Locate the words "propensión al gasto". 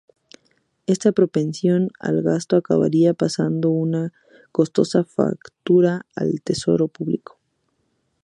1.11-2.55